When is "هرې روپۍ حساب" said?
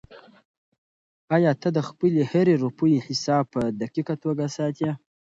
2.31-3.43